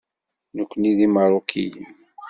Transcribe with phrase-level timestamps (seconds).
[0.57, 1.89] Nekkni d Imeṛṛukiyen.